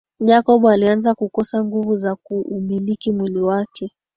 Jacob 0.19 0.67
alianza 0.67 1.15
kukosa 1.15 1.63
nguvu 1.63 1.97
za 1.97 2.15
kuumiliki 2.15 3.11
mwili 3.11 3.39
wake 3.41 3.91